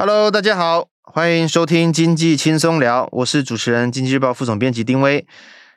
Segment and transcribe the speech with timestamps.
[0.00, 5.26] Hello，大家好，欢迎收听经济轻松聊，我是主持人经济日报副总编辑丁威。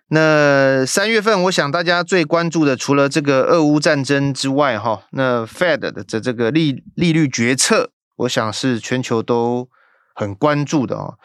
[0.08, 9.68] 那三月份，我想大家最关注的，除了这个俄乌战争之外，哈，那 Fed 的这这个利利率决策，我想是全球都
[10.16, 11.16] 很关注的啊。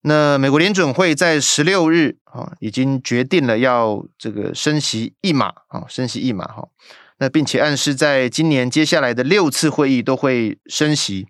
[0.00, 6.68] 那美国联准会在十六日啊，已经决定了要这个升息一码啊，升息一码哈。
[7.18, 11.26] 那并且暗示在今年接下来的六次会议都会升息。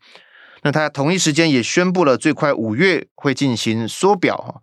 [0.69, 4.61] 那他同一时间也宣布了，最快五月会进行缩表哈。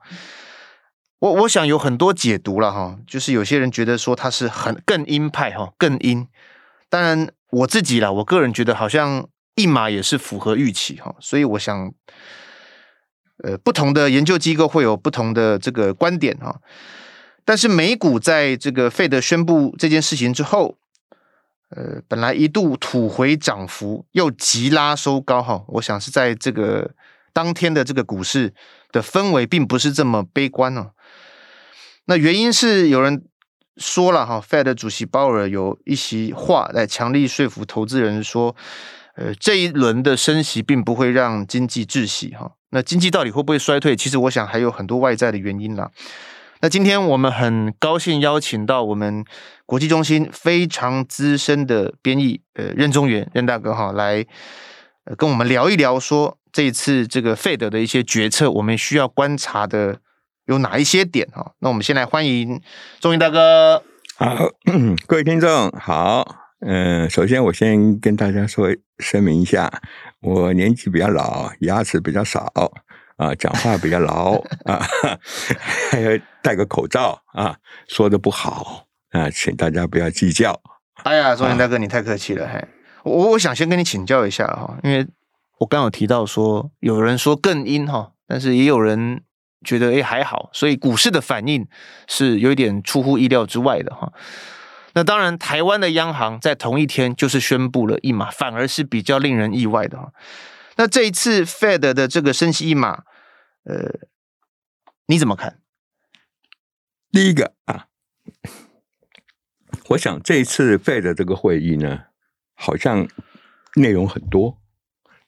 [1.18, 6.28] 我我想有很多解读了哈，就是有些人觉得说他是很更鹰派哈，更鹰。
[6.92, 11.92] 当然我自己啦，我个人觉得好像一码也是符合预期哈，所以我想，
[13.44, 16.62] 呃，不同的研究机构会有不同的这个观点哈。
[17.44, 20.78] 但是美股在这个费德宣布这件事情之后，
[21.76, 25.64] 呃，本来一度吐回涨幅，又急拉收高哈。
[25.68, 26.92] 我想是在这个
[27.34, 28.54] 当天的这个股市
[28.92, 30.92] 的氛围并不是这么悲观哦。
[32.06, 33.26] 那原因是有人
[33.76, 38.56] 说了哈，Fed 主席鲍尔有一席话来强力说服投资人说，
[39.16, 42.54] 呃，这一轮的升息并不会让经济窒息哈。
[42.70, 43.96] 那经济到底会不会衰退？
[43.96, 45.92] 其实我想还有很多外在的原因啦。
[46.62, 49.24] 那今天我们很高兴邀请到我们
[49.66, 54.26] 国际中心非常资深的编译呃任中原任大哥哈来
[55.18, 60.00] 跟我们聊一聊，说这一次这个费德的一些决策，我们需要观察的。
[60.48, 61.54] 有哪一些点哈？
[61.58, 62.62] 那我们先来欢迎
[63.00, 63.82] 中原大哥。
[64.16, 64.36] 好，
[65.08, 66.24] 各位听众好。
[66.60, 68.68] 嗯、首先我先跟大家说
[69.00, 69.82] 声明一下，
[70.22, 72.54] 我年纪比较老，牙齿比较少
[73.18, 74.34] 啊，讲话比较牢
[74.66, 74.86] 啊，
[75.92, 76.12] 还要
[76.42, 77.56] 戴个口罩啊，
[77.88, 80.60] 说的不好啊，请大家不要计较。
[81.04, 82.68] 哎呀，中原大哥，你太客气了，嘿，
[83.04, 85.08] 我我想先跟你请教一下哈，因为
[85.60, 89.22] 我刚有提到说，有人说更阴哈，但是也有人。
[89.64, 91.68] 觉得诶还好，所以股市的反应
[92.08, 94.14] 是有一点出乎意料之外的哈。
[94.94, 100.12] 那当然，台湾的央行在同一天就是宣布了一码，反而是比较令人意外的哈。
[100.76, 103.04] 那这一次 Fed 的这个升息一码，
[103.64, 104.08] 呃，
[105.08, 105.62] 你怎么看？
[107.12, 107.88] 第一个啊，
[109.90, 112.06] 我想这一次 Fed 这个会议呢，
[112.54, 113.08] 好像
[113.76, 114.62] 内容很多，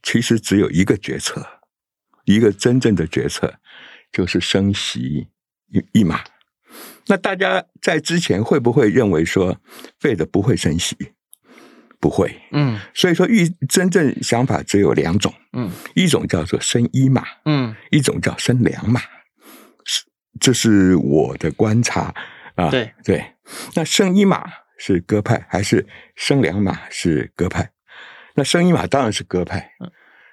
[0.03, 1.61] 其实只有一个决策，
[2.25, 3.59] 一个真正的决策。
[4.09, 5.27] 就是升息
[5.67, 6.23] 一一码，
[7.07, 9.59] 那大家在之前会不会认为说
[9.99, 10.95] 费德不会升息？
[12.07, 19.01] 不会，嗯，所以说预真正想法只有两种，嗯，一种叫做生一马，嗯，一种叫生两马，
[19.83, 20.03] 是
[20.39, 22.13] 这是我的观察
[22.55, 22.93] 啊，对。
[23.03, 23.33] 对，
[23.75, 24.45] 那生一马
[24.77, 25.85] 是鸽派还是
[26.15, 27.71] 生两马是鸽派？
[28.35, 29.71] 那生一马当然是鸽派，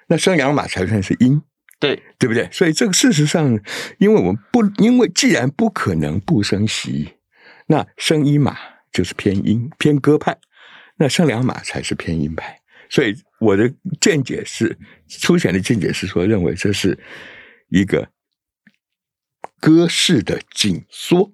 [0.07, 1.41] 那生两马才算是鹰。
[1.77, 2.47] 对，对不对？
[2.53, 3.59] 所以这个事实上，
[3.97, 7.15] 因为我们不，因为既然不可能不生息，
[7.67, 8.55] 那生一马
[8.93, 10.37] 就是偏阴偏鸽派，
[10.97, 12.59] 那升两码才是偏鹰派。
[12.89, 16.97] 所以我的见解是，粗浅的见解是说，认为这是
[17.69, 18.09] 一个
[19.59, 21.31] 鸽式的紧缩，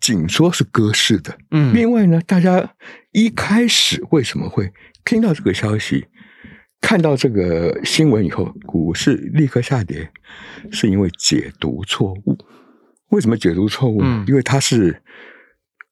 [0.00, 1.38] 紧缩是鸽式的。
[1.50, 2.74] 嗯，另外呢，大家
[3.12, 4.72] 一开始为什么会
[5.04, 6.06] 听到这个消息？
[6.82, 10.10] 看到这个新闻以后，股市立刻下跌，
[10.70, 12.38] 是因为解读错误。
[13.08, 14.00] 为什么解读错误？
[14.02, 15.02] 嗯，因为它是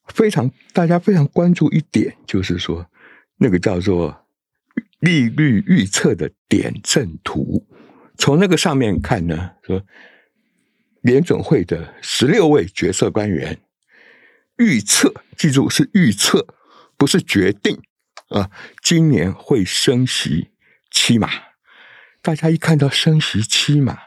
[0.09, 2.91] 非常大家非常关注一点，就是说
[3.39, 4.27] 那个叫做
[5.01, 7.67] 利率预测的点阵图。
[8.17, 9.85] 从那个上面看呢，说
[11.03, 13.61] 联准会的十六位决策官员
[14.57, 16.47] 预测，记住是预测，
[16.97, 17.81] 不是决定
[18.29, 18.51] 啊，
[18.83, 20.51] 今年会升息。
[20.91, 21.29] 七码，
[22.23, 23.99] 大家一看到升息七码，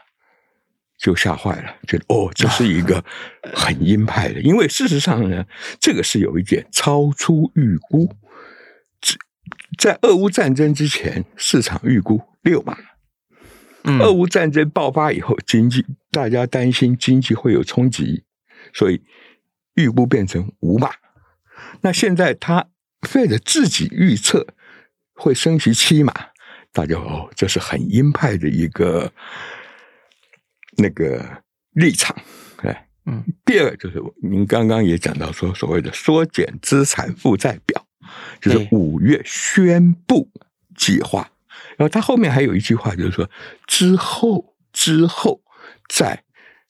[1.02, 3.04] 就吓坏了，觉得哦，这是一个
[3.52, 4.40] 很鹰派的。
[4.40, 5.44] 因为事实上呢，
[5.80, 8.14] 这个是有一点超出预估。
[9.76, 12.78] 在俄乌战争之前，市场预估六码。
[13.82, 18.22] 嗯，俄乌战争爆发以后，经济大家担心经济会有冲击，
[18.72, 19.02] 所以
[19.74, 20.92] 预估变成五码。
[21.80, 22.68] 那现在他
[23.08, 24.46] 费了自己预测
[25.14, 26.14] 会升息七码。
[26.72, 29.12] 大家哦，这是很鹰派的一个
[30.76, 31.42] 那个
[31.72, 32.16] 立场，
[32.58, 33.24] 哎，嗯。
[33.44, 37.86] 第二就是您刚刚也讲到说，所谓的缩减资产负债表，
[38.40, 40.28] 就是五月宣布
[40.76, 41.30] 计划，
[41.76, 43.30] 然后他后面还有一句话，就是说
[43.66, 45.42] 之后之后
[45.88, 46.24] 再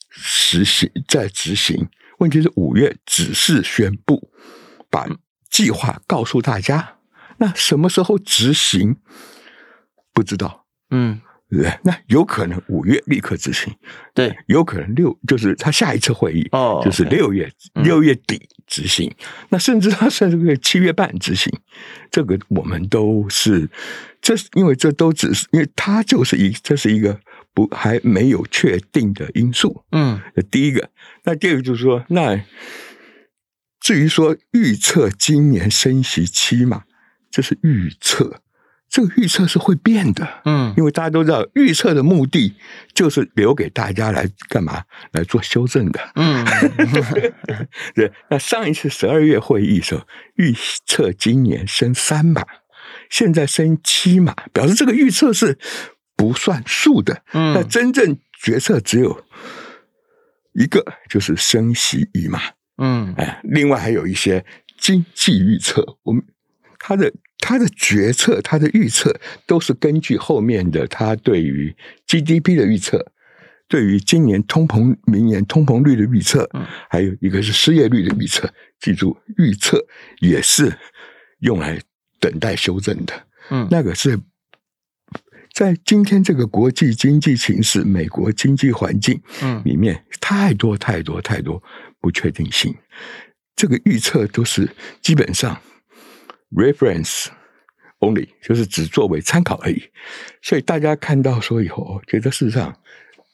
[0.09, 1.89] 实行再执行。
[2.19, 4.33] 问题是五月只是宣布，
[4.91, 5.09] 把
[5.51, 6.99] 计划告诉大家，
[7.39, 8.97] 那什么时候执行？
[10.13, 11.21] 不知道，嗯。
[11.55, 13.71] 对，那有可能五月立刻执行，
[14.15, 21.53] 对，有可能六就是他下一次会议哦，就是六月六月底执行，嗯、那甚至他甚至可以七月半执行，
[22.11, 23.69] 这个我们都是，
[24.23, 27.21] 这是因为这都只是因为它就是一这是一个
[27.53, 30.19] 不还没有确定的因素，嗯，
[30.51, 30.89] 第一个，
[31.25, 32.43] 那第二个就是说，那
[33.79, 36.85] 至于说预测今年升息期嘛，
[37.31, 38.41] 这是预测。
[38.93, 42.55] 这个预测是会变的，嗯，因为大家都知道，预测的目的
[42.93, 44.85] 就是留给大家来干嘛？
[45.13, 46.45] 来做修正的，嗯，
[47.97, 48.13] 对。
[48.29, 50.55] 那上一次十二月会议的时候，预
[50.85, 52.45] 测今年升三码，
[53.09, 55.59] 现在升七码，表示这个预测是
[56.15, 59.25] 不算数的，嗯，那真正决策只有
[60.53, 62.43] 一个，就是升息一码，
[62.77, 64.45] 嗯，哎，另外还有一些
[64.79, 66.23] 经济预测，我们
[66.79, 67.11] 它的。
[67.43, 71.75] 他的决策，他的预测都是根据后面的他对于
[72.07, 73.05] GDP 的预测，
[73.67, 76.49] 对于今年通膨、明年通膨率的预测，
[76.89, 78.49] 还有一个是失业率的预测。
[78.79, 79.85] 记住，预测
[80.21, 80.73] 也是
[81.41, 81.81] 用来
[82.21, 83.27] 等待修正的。
[83.51, 84.21] 嗯，那个是
[85.53, 91.61] 在今天这个国际经济形势、美国经济环境嗯里面，太多太多太多
[92.01, 92.73] 不确定性。
[93.57, 95.61] 这个预测都是基本上。
[96.55, 97.29] Reference
[98.01, 99.83] only 就是只作为参考而已，
[100.43, 102.77] 所以大家看到说以后，觉得事实上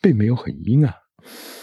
[0.00, 0.94] 并没有很阴啊。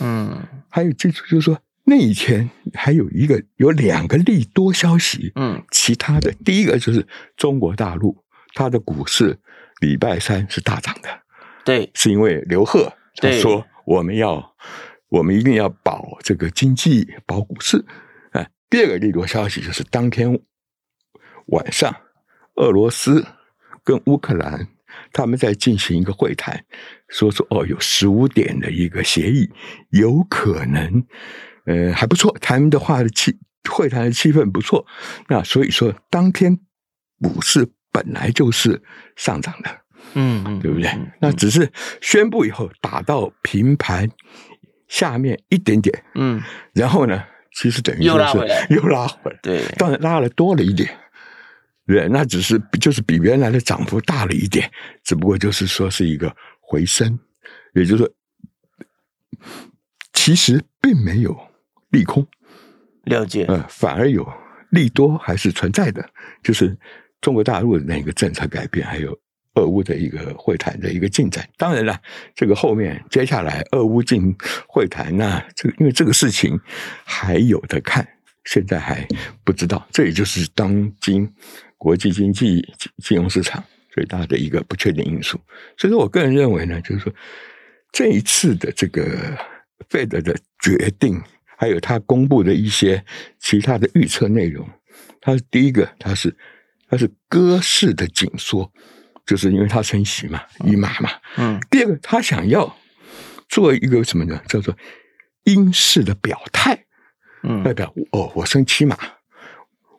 [0.01, 5.31] 嗯，还有就是，就是说那一天还有一个有两个利多消息。
[5.35, 7.07] 嗯，其他的第一个就是
[7.37, 8.17] 中国大陆
[8.53, 9.39] 它的股市
[9.79, 11.09] 礼拜三是大涨的。
[11.63, 14.55] 对，是因为刘鹤他说我们要
[15.09, 17.85] 我们一定要保这个经济保股市。
[18.31, 20.37] 啊，第二个利多消息就是当天。
[21.47, 21.95] 晚上，
[22.55, 23.25] 俄罗斯
[23.83, 24.67] 跟乌克兰
[25.11, 26.65] 他们在进行一个会谈，
[27.09, 29.49] 说说哦，有十五点的一个协议，
[29.89, 31.05] 有可能，
[31.65, 33.37] 呃，还不错，他们的话的气
[33.69, 34.85] 会谈的气氛不错。
[35.27, 36.57] 那所以说，当天
[37.21, 38.81] 股市本来就是
[39.15, 39.69] 上涨的，
[40.13, 40.89] 嗯嗯，对不对？
[41.19, 41.71] 那只是
[42.01, 44.09] 宣布以后打到平盘
[44.87, 46.41] 下面一点点，嗯，
[46.73, 50.89] 然后呢，其实等于又拉回来，又拉回来，对，当然拉了多了一点。
[51.87, 54.71] 对，那只是就是比原来的涨幅大了一点，
[55.03, 57.19] 只不过就是说是一个回升，
[57.75, 58.11] 也就是说，
[60.11, 61.37] 其实并没有
[61.91, 62.25] 利空，
[63.03, 64.27] 了解，嗯，反而有
[64.71, 66.03] 利多还是存在的，
[66.41, 66.75] 就是
[67.21, 69.15] 中国大陆的那个政策改变，还有
[69.53, 71.47] 俄乌的一个会谈的一个进展。
[71.55, 72.01] 当然了，
[72.33, 74.35] 这个后面接下来俄乌进
[74.67, 76.59] 会谈，那这个因为这个事情
[77.03, 78.07] 还有的看，
[78.45, 79.07] 现在还
[79.43, 81.31] 不知道，这也就是当今。
[81.85, 82.67] 国际经济
[83.03, 85.39] 金融市场最大的一个不确定因素，
[85.77, 87.13] 所以说我个人认为呢，就是说
[87.91, 89.37] 这一次的这个
[89.87, 91.21] Fed 的决定，
[91.55, 93.05] 还有他公布的一些
[93.37, 94.67] 其他的预测内容，
[95.21, 96.35] 它是第一个，它是
[96.89, 98.73] 它是鸽式的紧缩，
[99.23, 101.61] 就是因为它升息嘛，一码嘛，嗯。
[101.69, 102.75] 第二个，他想要
[103.47, 104.41] 做一个什么呢？
[104.49, 104.75] 叫做
[105.43, 106.85] 英式的表态，
[107.43, 108.97] 嗯，代表哦，我升七码，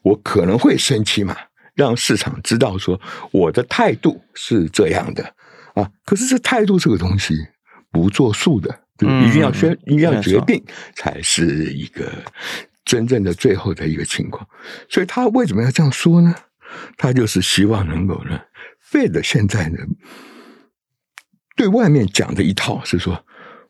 [0.02, 1.36] 我可能会升七码。
[1.76, 2.98] 让市场知道说
[3.30, 5.22] 我的态度是这样的
[5.74, 7.34] 啊，可是这态度这个东西
[7.92, 10.64] 不作数的，就一定要宣，嗯、一定要决定
[10.94, 12.10] 才是一个
[12.82, 14.48] 真正的最后的一个情况。
[14.88, 16.34] 所以他为什么要这样说呢？
[16.96, 18.40] 他就是希望能够呢
[18.90, 19.78] ，Fed 现在呢
[21.54, 23.22] 对外面讲的一套是说，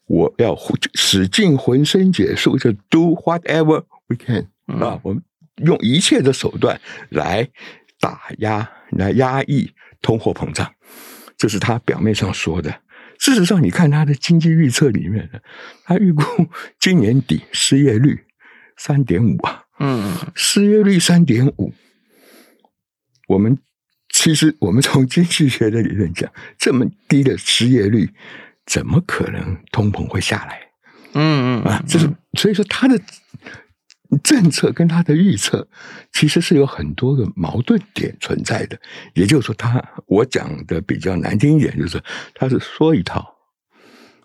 [0.06, 0.56] 我要
[0.94, 4.48] 使尽浑身解数，就 do whatever we can
[4.80, 5.22] 啊，我们
[5.56, 7.48] 用一切的手段来。
[8.06, 10.72] 打压来压抑通货膨胀，
[11.36, 12.82] 这是他表面上说的。
[13.18, 15.40] 事实上，你看他的经济预测里面呢，
[15.84, 16.22] 他预估
[16.78, 18.26] 今年底失业率
[18.76, 21.75] 三点五啊，嗯， 失业率三点五。
[23.26, 23.58] 我们
[24.10, 28.14] 其实我们从经济学的理论讲，这么低的失业率，
[28.66, 30.60] 怎么可能通膨会下来？
[31.14, 33.00] 嗯嗯啊，这是所以说他的。
[34.22, 35.66] 政策跟他的预测
[36.12, 38.78] 其实是有很多个矛盾点存在的，
[39.14, 42.02] 也就是说他，他我讲的比较难听一点，就是
[42.34, 43.36] 他是说一套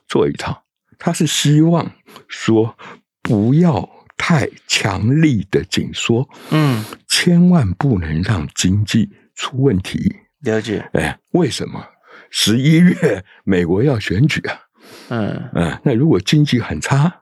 [0.07, 0.63] 做一套，
[0.97, 1.91] 他是希望
[2.27, 2.77] 说
[3.21, 10.15] 不要太强力的紧缩，嗯，千万不能让经济出问题。
[10.41, 11.85] 了解，哎，为什么
[12.29, 14.59] 十一月美国要选举啊？
[15.09, 17.20] 嗯嗯，那如果经济很差？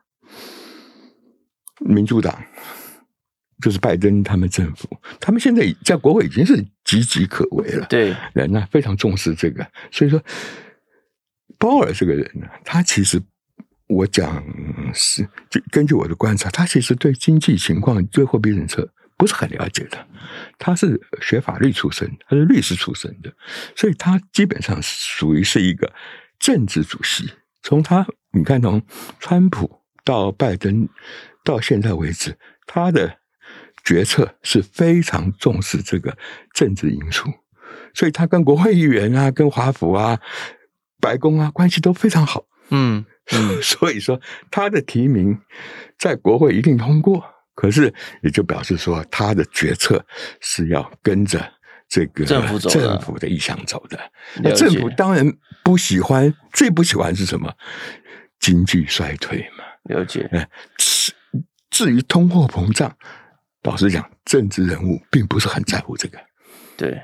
[1.79, 2.43] 民主党
[3.61, 4.87] 就是拜登他们政府，
[5.19, 7.85] 他们现在在国会已经是岌岌可危了。
[7.89, 10.23] 对，人呢非常重视这个，所以说
[11.57, 13.21] 鲍尔这个人呢，他其实
[13.87, 14.43] 我讲
[14.93, 20.07] 是就根据我的观察，他其实对经济情况、对货币政策不是很了解的。
[20.57, 23.33] 他是学法律出身，他是律师出身的，
[23.75, 25.91] 所以他基本上属于是一个
[26.39, 27.29] 政治主席。
[27.61, 28.81] 从他你看，从
[29.19, 30.87] 川普到拜登
[31.49, 32.37] 到现在为止，
[32.67, 33.17] 他的
[33.83, 36.15] 决策是非常重视这个
[36.53, 37.27] 政治因素，
[37.95, 40.19] 所以他跟国会议员啊、跟华府啊、
[41.01, 42.45] 白宫啊关系都非常好。
[42.69, 45.39] 嗯嗯， 所以说他的提名
[45.97, 47.25] 在国会一定通过，
[47.55, 47.91] 可是
[48.21, 50.05] 也就表示说他的决策
[50.39, 51.51] 是要跟着
[51.87, 53.99] 这个政府走政府的意向走的。
[54.43, 55.25] 那政府当然
[55.63, 57.51] 不喜欢，最不喜欢是什么？
[58.39, 59.63] 经济衰退嘛。
[59.85, 60.29] 了解。
[60.77, 61.11] 至
[61.79, 62.93] 至于通货膨胀。
[63.63, 66.19] 老实讲，政治人物并不是很在乎这个。
[66.75, 67.01] 对，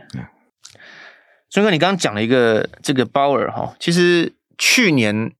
[1.49, 5.31] 孙哥，你刚刚讲了一个这个鲍尔哈，其实去年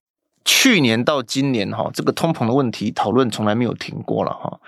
[0.42, 4.58] 去年到今年哈，这个通膨的问题讨论从来没有停过了哈。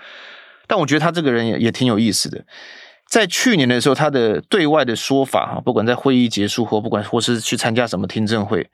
[0.67, 2.45] 但我觉得他这个人也也挺有意思的，
[3.07, 8.69] 在去年的时候，他的对外的说法哈，不管在会议结束后，不管或是去参加什么听证会，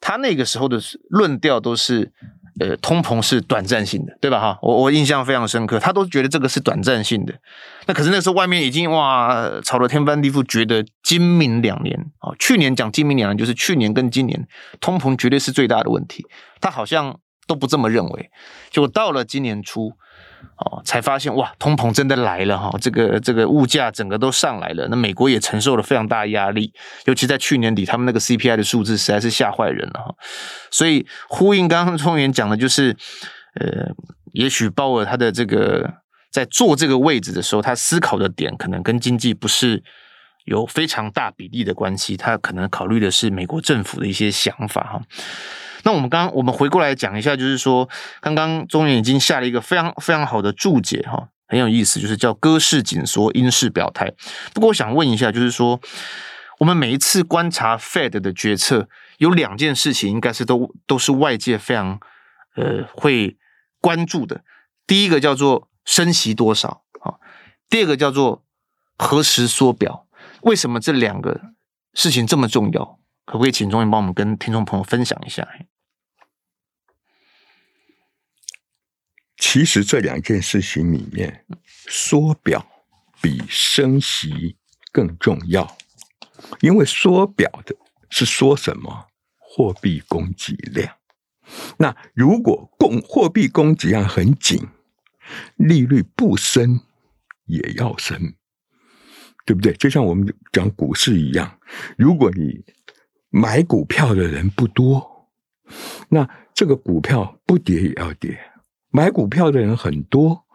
[0.00, 2.12] 他那个时候的论调都是。
[2.60, 4.40] 呃，通膨是短暂性的，对吧？
[4.40, 7.34] 哈，我我印象非常深刻，他都觉得这个是短暂性的。
[7.86, 14.46] 那可是那时候外面已经哇吵得天翻地覆，觉得今明两年啊，去年讲今明两年就是去年跟今年
[14.80, 16.24] 通膨绝对是最大的问题，
[16.60, 18.30] 他好像都不这么认为。
[18.70, 19.92] 就到了今年初。
[20.56, 22.70] 哦，才发现哇，通膨真的来了哈！
[22.80, 26.72] 这个这个物价整个都上来了，那美国也承受了非常大压力，
[27.06, 30.14] 尤其在去年底，他们那个 CPI 的数字实在是吓坏人了哈。
[30.70, 32.96] 所以呼应刚刚聪元讲的，就是
[33.60, 33.90] 呃，
[34.32, 35.94] 也许鲍尔他的这个
[36.30, 39.82] 在做这个位置的时候，他思考的点可能跟经济不是
[40.44, 45.00] 有非常大比例的关系，他可能考虑的是美国政府的一些想法哈。
[45.84, 47.88] 那我们刚刚我们回过来讲一下，就是说，
[48.20, 54.12] 刚刚中原已经下了一个非常非常好的注解哈，很有意思，就是叫鸽式紧缩，鹰式表态。
[54.52, 55.78] 不过我想问一下，就是说，
[56.58, 58.88] 我们每一次观察 Fed 的决策，
[59.18, 62.00] 有两件事情应该是都都是外界非常
[62.56, 63.36] 呃会
[63.80, 64.42] 关注的。
[64.86, 67.14] 第一个叫做升息多少啊，
[67.68, 68.42] 第二个叫做
[68.96, 70.06] 何时缩表。
[70.42, 71.40] 为什么这两个
[71.92, 72.98] 事情这么重要？
[73.26, 75.48] 可不可以请中原帮我们跟听众朋友分享一下？
[79.54, 81.46] 其实这两件事情里面，
[81.86, 82.66] 缩表
[83.22, 84.56] 比升息
[84.90, 85.78] 更重要，
[86.60, 87.76] 因为缩表的
[88.10, 89.06] 是说什么？
[89.38, 90.96] 货币供给量。
[91.76, 94.60] 那如果供货币供给量很紧，
[95.54, 96.80] 利率不升
[97.46, 98.34] 也要升，
[99.46, 99.72] 对不对？
[99.74, 101.60] 就像我们讲股市一样，
[101.96, 102.64] 如果你
[103.30, 105.30] 买股票的人不多，
[106.08, 108.36] 那这个股票不跌也要跌。
[108.94, 110.46] 买股票的人很多，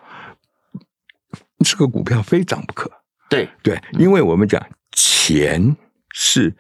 [1.66, 2.90] 这个股票非涨不可。
[3.30, 5.76] 对对，因为我们讲钱
[6.14, 6.56] 是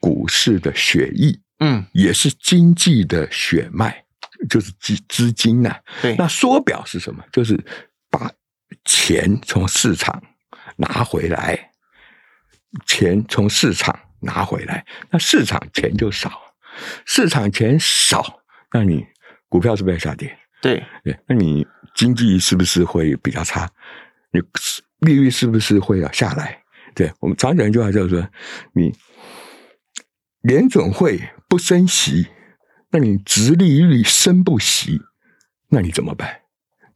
[0.00, 4.04] 股市的血液，嗯，也是经济的血脉，
[4.50, 5.80] 就是资资金呐、啊。
[6.02, 7.24] 对，那缩表是什么？
[7.30, 7.56] 就是
[8.10, 8.28] 把
[8.84, 10.20] 钱从市场
[10.78, 11.70] 拿回来，
[12.86, 16.56] 钱从市场拿回来，那市场钱就少，
[17.06, 18.40] 市场钱少，
[18.72, 19.06] 那你
[19.48, 20.36] 股票是不是要下跌？
[20.60, 23.70] 对对，那你经济是不是会比较差？
[24.32, 24.40] 你
[25.00, 26.62] 利率是不是会要下来？
[26.94, 28.28] 对，我们常讲一句话叫做：
[28.74, 28.92] 你
[30.42, 32.26] 联准会不升息，
[32.90, 35.00] 那你殖利率升不息，
[35.70, 36.40] 那你怎么办？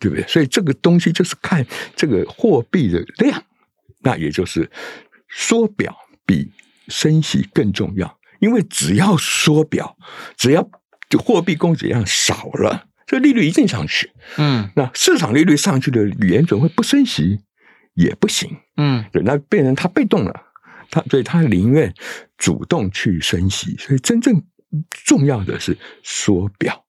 [0.00, 0.26] 对不对？
[0.26, 1.64] 所以这个东西就是看
[1.94, 3.44] 这个货币的量，
[4.00, 4.68] 那也就是
[5.28, 6.52] 缩表比
[6.88, 9.96] 升息更重要，因为只要缩表，
[10.36, 10.68] 只要
[11.08, 12.88] 就货币供给量少了。
[13.12, 17.40] 这利率一定上去，嗯，那市场利率上去的联准会不升息
[17.92, 20.32] 也不行，嗯，对，那变成他被动了，
[20.90, 21.92] 他所以他宁愿
[22.38, 24.42] 主动去升息，所以真正
[25.04, 26.82] 重要的是缩表，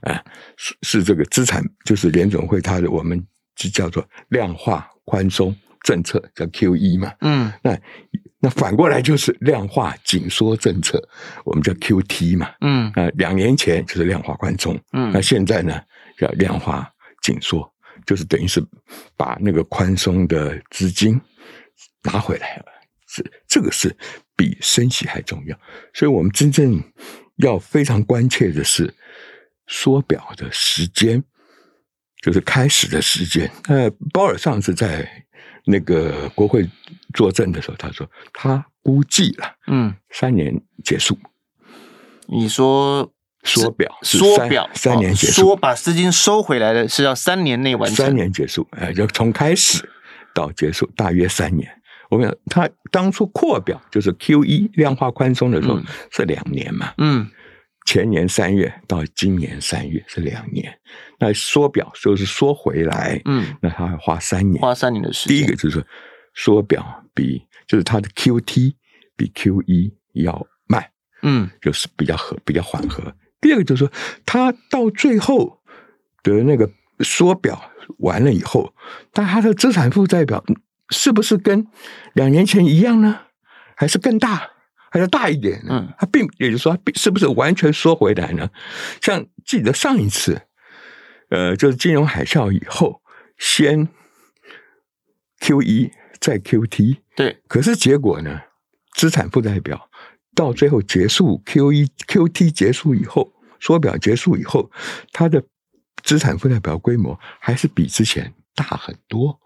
[0.00, 0.20] 啊，
[0.56, 5.56] 是是这个资产，就是联准会它的我们就叫做量化宽松
[5.88, 7.78] 政策，叫 QE 嘛，嗯，那。
[8.40, 11.02] 那反过来就是量化紧缩政策，
[11.44, 15.82] 我们叫 QT 嘛，嗯，啊，两年前就是量化宽松，嗯，那现在呢
[16.16, 16.88] 叫量化
[17.20, 17.68] 紧缩，
[18.06, 18.64] 就是等于是
[19.16, 21.20] 把那个宽松的资金
[22.04, 22.66] 拿回来了，
[23.08, 23.92] 是这个是
[24.36, 25.58] 比升息还重要，
[25.92, 26.80] 所以我们真正
[27.38, 28.94] 要非常关切的是
[29.66, 31.20] 缩表的时间，
[32.22, 33.50] 就是开始的时间。
[33.66, 35.24] 呃，鲍尔上次在。
[35.64, 36.68] 那个国会
[37.14, 41.18] 作证的时候，他说他估计了，嗯，三年结束。
[42.26, 43.10] 你说
[43.44, 49.88] 缩表，缩表三年结束，说把资金收回来的是要三年内完成，三年结束，哎，就从开始
[50.34, 51.70] 到结束大约三年。
[52.10, 57.28] 我们他当初扩表就是 QE 量化宽松的时候、嗯、是两年嘛，嗯，
[57.88, 60.78] 前年三月到今年三月是两年，
[61.18, 65.38] 那缩表就是缩回来，嗯，那他要花三年，花三年的时间。
[65.38, 65.82] 第一个就是
[66.34, 68.74] 缩表比就是它的 QT
[69.16, 70.84] 比 QE 要慢，
[71.22, 73.10] 嗯，就是比较和比较缓和。
[73.40, 73.92] 第二个就是说，
[74.26, 75.62] 它到最后
[76.22, 78.74] 的那个缩表完了以后，
[79.14, 80.44] 但它的资产负债表。
[80.90, 81.66] 是不是跟
[82.12, 83.20] 两年前一样呢？
[83.76, 84.50] 还是更大？
[84.90, 85.86] 还要大一点呢？
[85.88, 88.50] 嗯，它并也就是说，是不是完全缩回来呢？
[89.00, 90.40] 像记得上一次，
[91.30, 93.02] 呃，就是金融海啸以后，
[93.38, 93.88] 先
[95.40, 95.90] QE
[96.20, 97.40] 再 QT，对。
[97.48, 98.42] 可是结果呢？
[98.94, 99.88] 资产负债表
[100.34, 104.70] 到最后结束 QE QT 结束以后，缩表结束以后，
[105.12, 105.44] 它的
[106.02, 109.40] 资产负债表规模还是比之前大很多。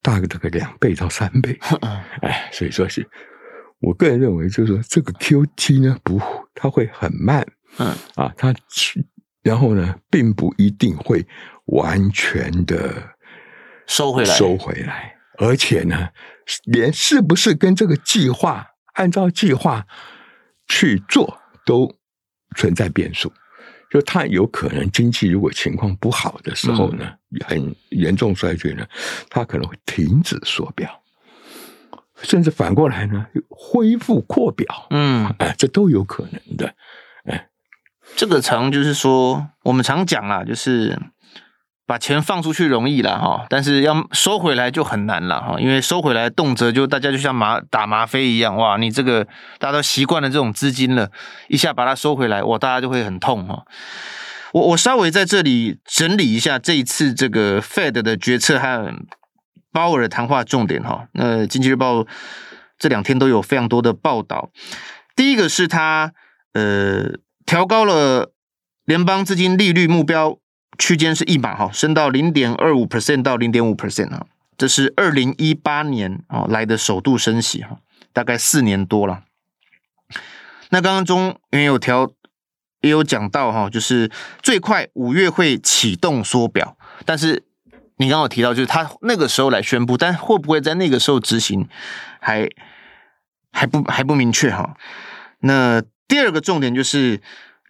[0.00, 1.58] 大个这个两倍到三倍，
[2.22, 3.04] 哎，所以说是
[3.80, 6.20] 我个人认为，就是说这个 QT 呢，不，
[6.54, 7.46] 它会很慢，
[7.78, 8.54] 嗯啊，它
[9.42, 11.26] 然后呢，并不一定会
[11.66, 13.14] 完全的
[13.86, 16.08] 收回来，收回来，而且呢，
[16.64, 19.86] 连是不是跟这个计划按照计划
[20.66, 21.96] 去做，都
[22.56, 23.32] 存在变数。
[23.90, 28.86] 就它有可能经济如果情况不好的时候呢，嗯、很严重衰退呢，
[29.30, 31.02] 它可能会停止缩表，
[32.22, 36.74] 甚至反过来呢，恢复扩表，嗯，哎，这都有可能的，
[37.24, 37.48] 哎，
[38.16, 40.98] 这个常就是说，我们常讲啦，就是。
[41.88, 49.24] 把钱放出去容易了哈，但是要收回来就很难了哈，因为收回来动辄就大家就像麻打麻啡一样哇，你这个
[49.58, 51.10] 大家都习惯了这种资金了，
[51.48, 53.64] 一下把它收回来，哇，大家就会很痛哈。
[54.52, 58.92] 我我稍微在这里整理一下这一次这个 Fed 的决策和
[59.72, 61.08] 鲍尔的谈话重点哈。
[61.12, 62.06] 那经济日报
[62.78, 64.50] 这两天都有非常多的报道，
[65.16, 66.12] 第一个是他
[66.52, 68.32] 呃调高了
[68.84, 70.38] 联邦资金利率目标。
[70.80, 74.24] 区间是一码哈，升到零点二五 percent 到零点五 percent 哈，
[74.56, 77.78] 这是二零一八年啊来的首度升息哈，
[78.12, 79.24] 大概四年多了。
[80.68, 82.12] 那刚刚中原有调
[82.80, 84.08] 也有讲到哈，就是
[84.40, 87.42] 最快五月会启动缩表，但是
[87.98, 91.68] 你刚刚有提到就是他那个时候来宣布，但会不会在那个时候执行
[92.20, 92.48] 还
[93.52, 94.76] 还不还不明确哈。
[95.40, 97.20] 那第二个重点就是。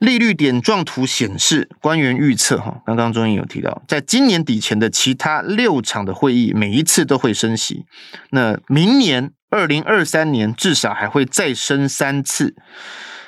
[0.01, 7.85] 利率点状图显示，官员预测哈，刚刚中英有提到，在今年底前的其他六场的会议，每一次都会升息。
[8.31, 12.55] 那明年二零二三年至少还会再升三次，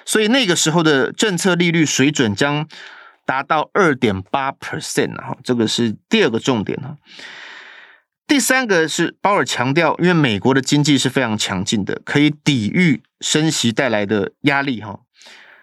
[0.05, 2.69] 所以那个时候的政策利率水准将
[3.31, 6.97] 达到二点八 percent 哈，这个是第二个重点哈。
[8.27, 14.99] 第三个是鲍尔强调，因为美国的经济是非常强劲的，可以抵御升息带来的压力哈。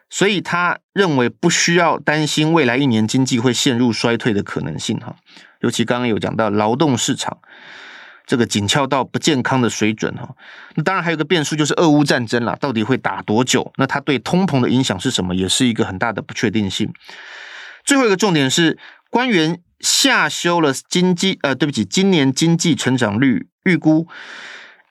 [0.10, 5.18] 所以他认为不需要担心未来一年经济会陷入衰退的可能性哈，
[5.60, 7.38] 尤其刚刚有讲到劳动市场
[8.26, 10.34] 这个紧俏到不健康的水准哈。
[10.76, 13.74] 那当然还有个变数就是俄乌战争啦，到底会打多久？
[13.76, 15.36] 那它对通膨的影响是什么？
[15.36, 16.90] 也是一个很大的不确定性。
[17.88, 18.78] 最后一个重点是
[19.10, 24.08] 官员下修了经济呃，对不起，今年经济成长率预估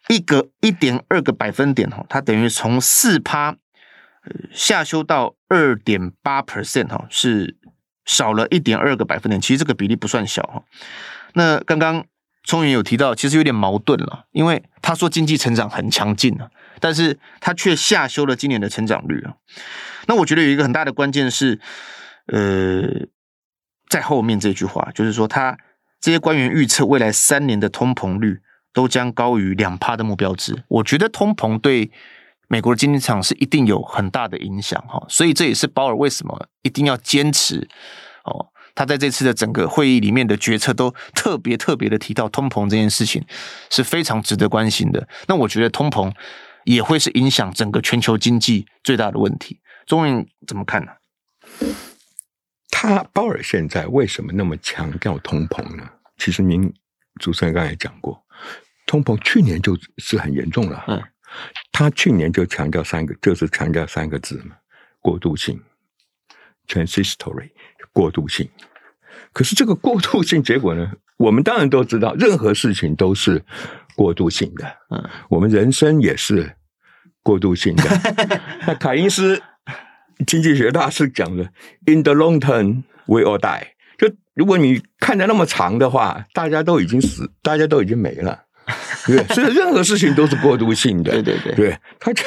[0.09, 3.57] 一个一点二个百分点哈，它等于从四趴。
[4.53, 7.57] 下修到二点八 percent 哈，是
[8.05, 9.41] 少了一点二个百分点。
[9.41, 10.65] 其实这个比例不算小哈。
[11.35, 12.05] 那刚刚
[12.43, 19.35] 聪元有提到，其实有点矛盾了，因为他说经济成长很强劲啊，但是他却下修了今年的成长率啊。
[20.09, 21.61] 那我觉得有一个很大的关键是，
[22.27, 23.07] 呃，
[23.89, 25.59] 在后面这句话，就是说他
[26.01, 28.41] 这些官员预测未来三年的通膨率
[28.73, 30.65] 都将高于两趴的目标值。
[30.69, 31.91] 我觉得通膨对。
[32.49, 37.69] 美国的经济场是一定有很大的影响哈，所以这也是鲍尔为什么一定要坚持
[38.23, 38.53] 哦。
[38.73, 43.25] 他在这次的整个会议里面的决策都特别特别的提到通膨这件事情
[43.69, 45.09] 是非常值得关心的。
[45.27, 46.13] 那我觉得通膨
[46.67, 49.59] 也会是影响整个全球经济最大的问题。
[49.85, 50.93] 中文怎么看呢？
[52.79, 55.91] 他鲍尔现在为什么那么强调通膨呢？
[56.19, 56.71] 其实您
[57.19, 58.23] 主持人刚才讲过，
[58.85, 60.85] 通膨去年就是很严重了。
[60.87, 61.03] 嗯。
[61.73, 64.57] 他去年就强调三个，就是强调三个字嘛，
[65.01, 65.59] 过渡性
[66.69, 67.49] （transitory），
[67.95, 68.47] 过渡性。
[69.33, 70.93] 可是这个过渡性结果呢？
[71.17, 73.43] 我们当然都知道，任何事情都是
[73.95, 74.77] 过渡性的。
[74.91, 76.55] 嗯，我们人生也是
[77.23, 77.85] 过渡性的。
[78.67, 79.43] 那凯因斯
[80.25, 81.51] 经济学大师讲的
[81.87, 83.67] ，in the long term we all die。
[83.99, 88.45] 就如果你看的那么长的话，大家都已经死，大家都已经没了。
[89.07, 91.13] 对，所以任何事情都是过渡性的。
[91.23, 92.25] 对对对，对他这，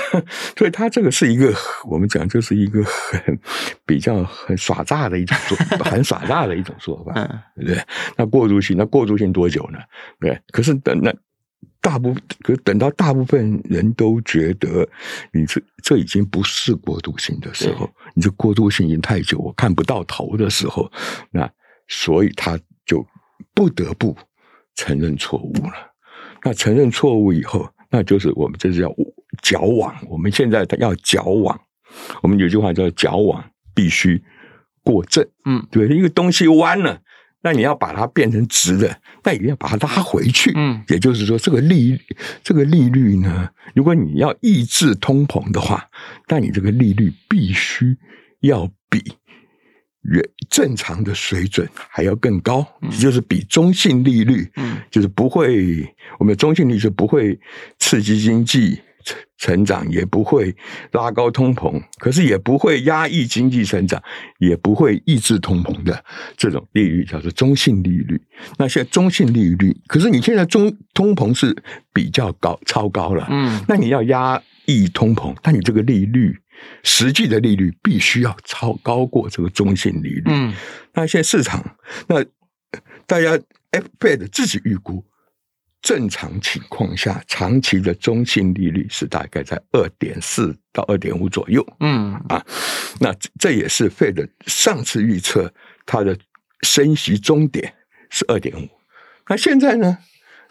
[0.57, 1.53] 所以他这个是一个
[1.85, 3.37] 我们讲就是一个很
[3.85, 7.11] 比较很耍诈的一种说，很耍诈的一种说法。
[7.15, 7.77] 嗯，对。
[8.15, 9.79] 那过渡性，那过渡性多久呢？
[10.21, 11.13] 对，可是等那
[11.81, 14.87] 大部，可等到大部分人都觉得
[15.31, 20.91] 你这这已经不是过渡性的时候，你这过渡性已经太久，我看不到头的时候，
[21.31, 21.49] 那
[21.87, 23.05] 所以他就
[23.53, 24.15] 不得不
[24.75, 25.73] 承认错误了。
[26.43, 28.93] 那承认错误以后，那就是我们这是叫
[29.41, 29.95] 矫枉。
[30.07, 31.59] 我们现在要矫枉，
[32.21, 33.43] 我们有句话叫“矫枉
[33.73, 34.21] 必须
[34.83, 35.25] 过正”。
[35.45, 37.01] 嗯，对，一个东西弯了，
[37.41, 40.51] 那你要把它变成直的，那也要把它拉回去。
[40.55, 41.99] 嗯，也就是说，这个利
[42.43, 45.87] 这个利率呢，如果你要抑制通膨的话，
[46.27, 47.95] 那你这个利率必须
[48.41, 49.03] 要比。
[50.03, 55.83] 原正常的水准还要更高，嗯、就是比中性利率，嗯，就是不会，
[56.17, 57.37] 我们的中性利率就不会
[57.79, 58.79] 刺激经济
[59.37, 60.55] 成长，也不会
[60.91, 64.01] 拉高通膨，可是也不会压抑经济成长，
[64.39, 66.03] 也不会抑制通膨的
[66.37, 68.21] 这种利率叫做中性利率。
[68.57, 71.55] 那现在中性利率，可是你现在中通膨是
[71.93, 76.37] 比较高，超高了，嗯，那你要压抑通膨，但你这个利率。
[76.83, 80.23] 实际的利率必须要超高过这个中性利率。
[80.25, 80.53] 嗯，
[80.93, 81.77] 那现在市场，
[82.09, 82.21] 那
[83.05, 83.39] 大家
[83.97, 85.05] Fed 自己预估，
[85.81, 91.65] 正常情况下，长期的中性利率是大概在二点四到二点五左右。
[91.79, 92.45] 嗯啊，
[92.99, 95.53] 那这也是 Fed 上次预测
[95.85, 96.17] 它的
[96.61, 97.73] 升息终点
[98.09, 98.67] 是二点五。
[99.27, 99.97] 那现在呢，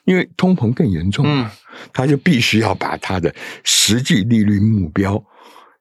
[0.05, 1.51] 因为通膨更严重，嗯，
[1.93, 5.25] 他就必须要把它的实际利率目标。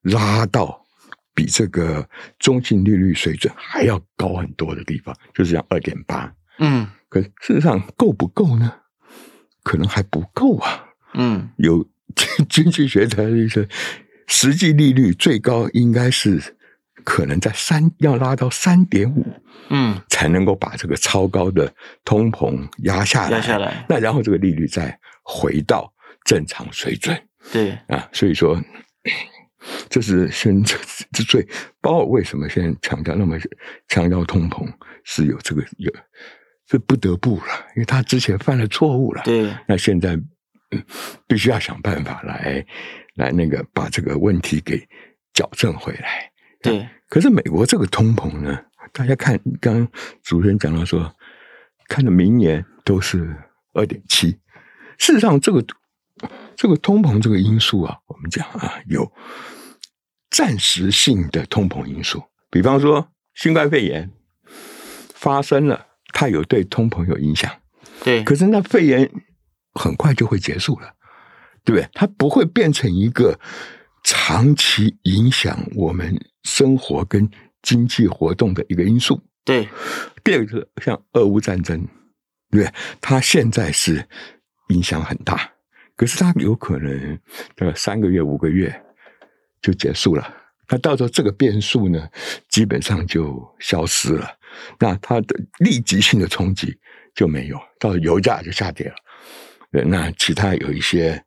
[0.03, 0.85] 拉到
[1.33, 2.07] 比这个
[2.39, 6.31] 中性利率水准还要高很多的地方，就是这样二点八。
[6.59, 8.71] 嗯，可事实上够不够呢？
[9.67, 10.85] 可能还不够啊。
[11.13, 11.85] 嗯，有
[12.47, 13.67] 经济学家的意思，
[14.27, 16.55] 实际利率最高应该是
[17.03, 19.25] 可能在三，要拉到三点五，
[19.69, 21.73] 嗯，才能够把这个超高的
[22.05, 23.37] 通膨压下来。
[23.37, 25.91] 压下来，那然后这个利率再回到
[26.23, 27.19] 正常水准。
[27.51, 28.61] 对啊，所以说。
[29.89, 30.77] 这是现 这
[31.11, 31.45] 之最，
[31.81, 33.37] 包括为什么现在强调那么
[33.89, 34.65] 强调通膨
[35.03, 35.91] 是有这个有，
[36.67, 39.23] 这不得不了，因为他之前犯了错误了。
[39.23, 40.19] 对，那现在
[41.25, 42.65] 必须要想办法来
[43.15, 44.85] 来那个把这个问题给
[45.33, 46.31] 矫正回来。
[46.61, 48.59] 对，可是美国这个通膨呢，
[48.91, 49.87] 大家看刚刚
[50.21, 51.11] 主持人讲到说，
[51.87, 53.35] 看到明年都是
[53.73, 54.31] 二点七，
[54.97, 55.65] 事实上这个
[56.55, 59.11] 这个通膨这个因素啊，我们讲啊有。
[60.29, 64.11] 暂时性的通膨因素，比方说新冠肺炎
[65.13, 67.51] 发生了，它有对通膨有影响，
[68.03, 68.23] 对。
[68.23, 69.09] 可是那肺炎
[69.73, 70.93] 很快就会结束了，
[71.63, 71.89] 对不对？
[71.93, 73.39] 它不会变成一个
[74.03, 77.29] 长期影响我们生活跟
[77.61, 79.21] 经济活动的一个因素。
[79.45, 79.67] 对。
[80.23, 81.79] 第二个，像俄乌战争，
[82.51, 82.73] 对不对？
[83.01, 84.07] 它现在是
[84.69, 85.51] 影响很大，
[85.95, 87.19] 可是它有可能
[87.57, 88.83] 呃三个月、五个月。
[89.59, 90.33] 就结束了，
[90.69, 92.09] 那到时候这个变数呢，
[92.49, 94.37] 基本上就消失了，
[94.79, 96.77] 那它的立即性的冲击
[97.15, 98.95] 就没有，到时油价就下跌了，
[99.85, 101.23] 那其他有一些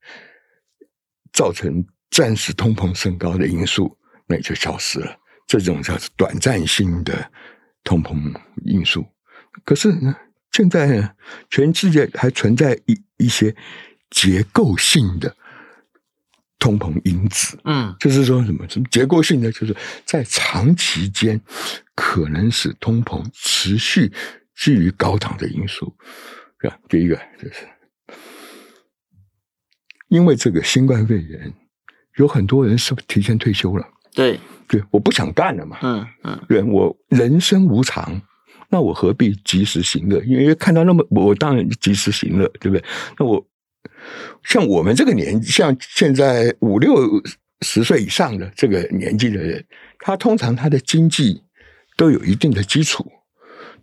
[1.33, 7.31] 造成暂时通膨升高的因素，那也就消失了，这种叫做短暂性的
[7.83, 9.07] 通膨因素。
[9.64, 10.14] 可是呢，
[10.53, 11.11] 现在呢，
[11.48, 13.57] 全世界还存在一一些
[14.11, 15.35] 结构性的。
[16.61, 21.40] 通膨因子，嗯，就是说什么什么结构性的，就是在长期间
[21.94, 24.12] 可能使通膨持续
[24.55, 25.92] 居于高档的因素，
[26.61, 26.79] 是吧？
[26.88, 27.66] 第一个就是
[30.09, 31.53] 因为这个新冠肺炎，
[32.18, 33.87] 有很多人是提前退休了？
[34.14, 38.20] 对，对，我不想干了嘛，嗯嗯，嗯对，我人生无常，
[38.68, 40.20] 那我何必及时行乐？
[40.25, 42.85] 因为看到那么，我当然及时行乐，对不对？
[43.18, 43.46] 那我。
[44.42, 47.22] 像我们这个年纪，像现在五六
[47.60, 49.64] 十岁以上的这个年纪的人，
[49.98, 51.42] 他通常他的经济
[51.96, 53.06] 都有一定的基础，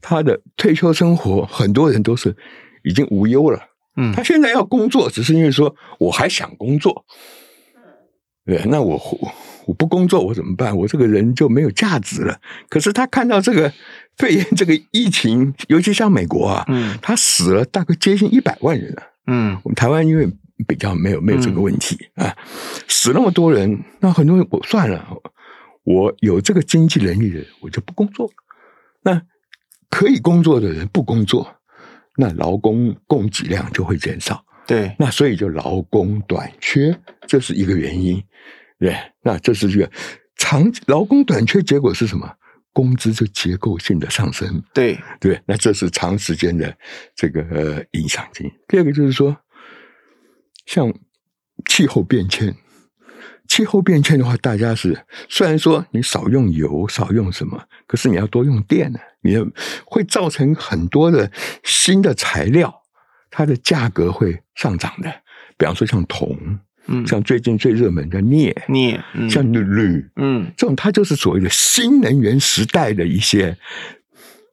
[0.01, 2.35] 他的退休生活很多人都是
[2.83, 3.61] 已经无忧了。
[3.95, 7.05] 嗯，他现在要工作，只是因为说我还想工作。
[8.45, 8.97] 对，那我
[9.65, 10.75] 我不工作我怎么办？
[10.75, 12.39] 我这个人就没有价值了。
[12.69, 13.71] 可是他看到这个
[14.15, 19.03] 肺炎这个疫情，尤其像美国啊，嗯，他死了大概接近一百万人了。
[19.27, 20.27] 嗯，我们台湾因为
[20.65, 22.35] 比较没有没有这个问题、嗯、啊，
[22.87, 25.05] 死那么多人，那很多人我算了，
[25.83, 28.31] 我有这个经济能力的，我就不工作。
[29.03, 29.21] 那
[29.89, 31.55] 可以工作的人不工作，
[32.17, 34.43] 那劳工供给量就会减少。
[34.65, 38.21] 对，那所以就劳工短缺，这是一个原因。
[38.79, 39.89] 对，那这是一个
[40.35, 42.29] 长劳工短缺，结果是什么？
[42.77, 44.61] 工资就结构性的上升。
[44.71, 46.77] 对对，那这是长时间的
[47.15, 48.47] 这个影响性。
[48.67, 49.35] 第二个就是说，
[50.67, 50.93] 像
[51.65, 52.55] 气候变迁，
[53.47, 59.43] 气候变迁的话，大家是虽然说你少用油，少用什么，可是你要多用电呢，你要
[59.83, 61.31] 会造成很多的
[61.63, 62.83] 新的材料，
[63.31, 65.11] 它的价格会上涨的。
[65.57, 66.59] 比方说像铜。
[66.87, 73.57] 嗯，像最近最热门的镍，镍，嗯、像铝，嗯，这种它就是所谓的新能源时代的一些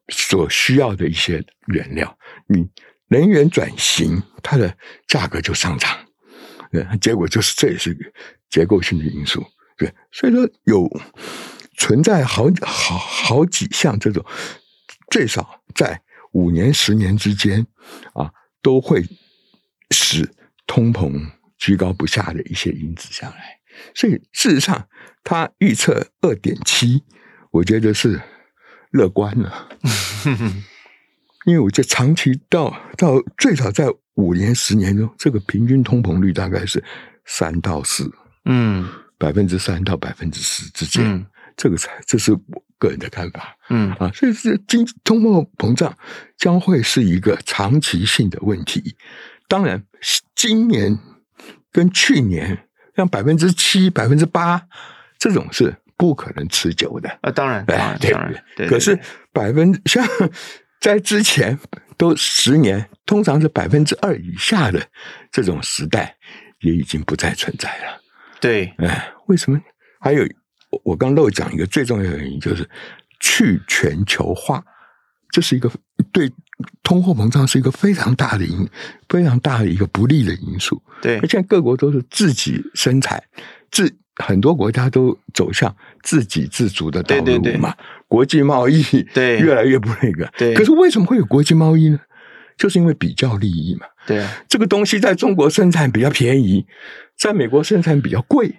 [0.09, 2.17] 所需要的一些原料。
[2.47, 2.67] 你
[3.07, 4.75] 能源转型，它的
[5.07, 5.97] 价格就上涨，
[6.71, 7.97] 对，结果就是这也是
[8.49, 9.45] 结构性的因素，
[9.77, 10.89] 对，所以说有
[11.77, 14.25] 存在好好好几项这种，
[15.09, 16.01] 最少在
[16.33, 17.65] 五年十年之间
[18.13, 19.03] 啊，都会
[19.91, 20.29] 使
[20.67, 21.31] 通膨。
[21.65, 23.57] 居高不下的一些因子下来，
[23.95, 24.87] 所以事实上，
[25.23, 27.03] 他预测二点七，
[27.49, 28.21] 我觉得是
[28.91, 29.69] 乐观了。
[31.47, 36.83] 因为我觉得长期到到最少在五年、十年中，这个平均通膨率大概是
[37.25, 38.11] 三到四，
[38.45, 41.25] 嗯，百分之三到百分之四之间，嗯、
[41.57, 45.97] 这个才这是我个人的看法，嗯啊，所以是经通货膨胀
[46.37, 48.95] 将会是一个长期性的问题。
[49.47, 49.83] 当然，
[50.35, 50.99] 今年。
[51.75, 52.57] 跟去年
[52.95, 54.61] 像百分之七、百分之八
[55.19, 58.65] 这种是不可能持久的啊，当然，当然，当然，对。
[58.65, 58.97] 可是
[59.33, 60.07] 百分像
[60.79, 61.59] 在之前
[61.97, 64.81] 都十年，通常是百分之二以下的
[65.33, 66.15] 这种时代
[66.61, 68.01] 也已经不再存在了。
[68.39, 69.59] 对，哎，为什么？
[69.99, 70.23] 还有
[70.69, 72.65] 我我刚漏讲一个最重要的原因，就是
[73.19, 74.63] 去全球化，
[75.29, 75.69] 这是一个
[76.13, 76.31] 对。
[76.83, 78.67] 通货膨胀是一个非常大的因，
[79.09, 80.81] 非常大的一个不利的因素。
[81.01, 83.21] 对，而且各国都是自己生产，
[83.71, 87.25] 自很多国家都走向自给自足的道路嘛。
[87.25, 87.73] 对对对，
[88.07, 88.81] 国际贸易
[89.13, 90.31] 对越来越不那个。
[90.37, 91.99] 对，可是为什么会有国际贸易呢？
[92.57, 93.85] 就是因为比较利益嘛。
[94.07, 96.65] 对，这个东西在中国生产比较便宜，
[97.17, 98.55] 在美国生产比较贵，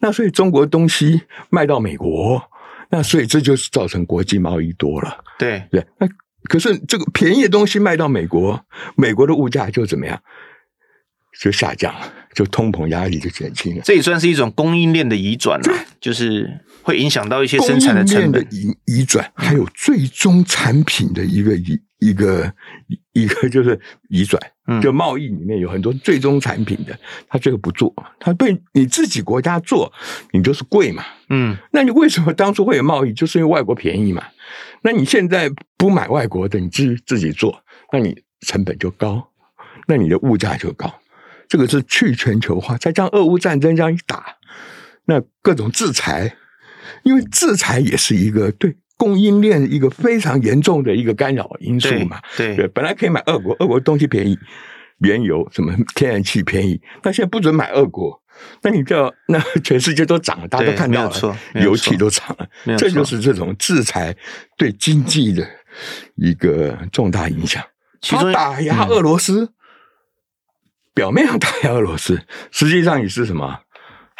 [0.00, 2.40] 那所以中国东西卖到美国，
[2.90, 5.24] 那所以这就是造成国际贸易多了。
[5.36, 6.06] 对对，那。
[6.48, 8.64] 可是这个便宜的东西卖到美国，
[8.96, 10.22] 美国的物价就怎么样？
[11.44, 13.82] 就下降了，就通膨压力就减轻了。
[13.84, 22.50] 这也算是一种供应链的移转了，就是会影响到一些生产的成本的移移转，还有最终产品的一个移一个
[23.12, 23.78] 一个 就是
[24.08, 24.42] 移转。
[24.80, 29.92] 就贸易里面有很多最终产品的，他最后不做，他对你自己国家做，
[30.32, 31.04] 你就是贵嘛。
[31.28, 33.12] 嗯，那你为什么当初会有贸易？
[33.12, 34.24] 就是因为外国便宜嘛。
[34.80, 37.60] 那你现在不买外国的，你自自己做，
[37.92, 39.28] 那你成本就高，
[39.86, 40.90] 那你的物价就高。
[41.48, 44.36] 这个是去全球化，再加上俄乌战争这样一打，
[45.06, 46.36] 那各种制裁，
[47.02, 52.20] 因为制裁也是一个对供应链一个非常严重的一个干扰因素嘛。
[52.36, 54.38] 对，对，本来可以买俄国，俄国东西便宜，
[54.98, 58.20] 原油什么天然气便宜，那现在不准买俄国。
[58.62, 64.16] 那你知道，那全世界都涨了，大家都看到了，油气都涨了，这就是这种制裁
[64.56, 65.46] 对经济的
[66.16, 67.62] 一个重大影响。
[68.00, 69.52] 其实打压俄罗斯，
[70.94, 73.60] 表面上打压俄罗斯，实际上也是什么？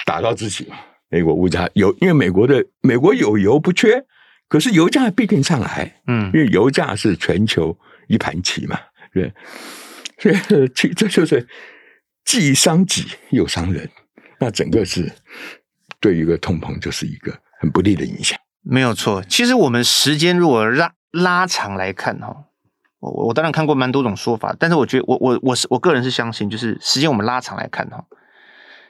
[0.05, 0.77] 打到自己嘛。
[1.09, 4.05] 美国物价有，因为美国的美国有油不缺，
[4.49, 8.77] 可是油价必定上来，嗯，因为油价是全球一盘棋嘛，
[9.13, 9.33] 对，
[10.19, 11.47] 所以其这就是
[12.25, 13.89] 既伤己又伤人。
[14.41, 15.09] 那整个是
[16.01, 18.37] 对一个通膨就是一个很不利的影响。
[18.63, 22.47] 没有错，其实我们时间如果拉拉长来看哈，
[23.13, 28.05] 我我当然看过蛮多种说法，但是我觉得我我我是我个人是相信，就是时间我们拉长来看哈，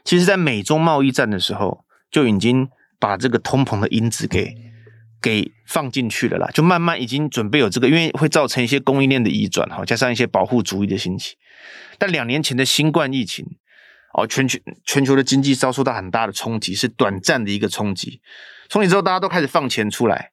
[0.05, 4.55] 其实，在美中贸易战的时候就已经把这个通膨的因子给
[5.20, 11.37] 给放进去了啦，就慢慢已经准备有这个，因为会造成一些供应链的移转哈，加上一些保护主义的兴起。
[11.98, 13.44] 但两年前的新冠疫情。
[14.16, 18.20] 哦，全球全球的经济遭受到很大的冲击，是短暂的一个冲击。
[18.68, 20.31] 冲击之后，大家都开始放钱出来。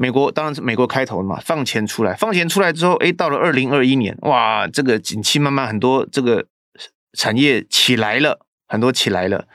[0.00, 6.46] 美国当然是美国开头的嘛，放钱出来，放钱出来之后，诶，到了二零二一年，哇，这个景气慢慢很多，这个
[7.12, 9.46] 产业起来了，很多起来了，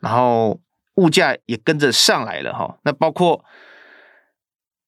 [0.00, 0.58] 然后
[0.94, 2.78] 物价也跟着上来了哈。
[2.84, 3.44] 那包括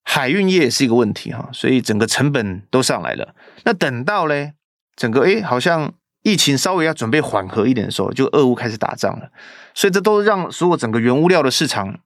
[0.02, 3.34] 海运业也是一个问题哈，所以整个成本都上来了。
[3.64, 4.54] 那等到嘞，
[4.96, 5.92] 整个诶，好像。
[6.24, 9.30] 疫情稍微要准备缓和一点的时候，就俄乌开始打仗了，
[9.72, 12.00] 所以这都让所有整个原物料的市场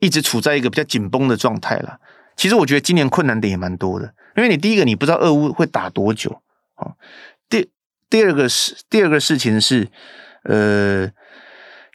[0.00, 2.00] 一直处在一个比较紧绷的状态了。
[2.38, 6.40] 其实我觉得今年困难点也蛮多的，因为你第一个你不知道俄乌会打多久
[6.76, 6.94] 啊，
[7.50, 7.68] 第
[8.08, 9.88] 第二个是第二个事情是，
[10.44, 11.10] 呃，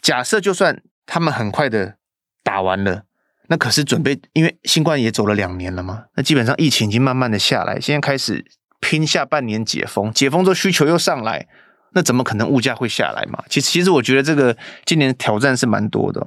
[0.02, 1.96] 假设就算他们很快的
[2.44, 3.04] 打完了，
[3.48, 8.46] 那可是准备，因为新冠也走了两年了嘛，那基本上疫情已经慢慢的下来，现在开始
[8.82, 11.48] 拼下半年解封，解封之后需求又上来。
[11.96, 13.44] 那怎么可能物价会下来嘛？
[13.48, 16.26] 其实，其实我觉得这个今年挑战是蛮多的。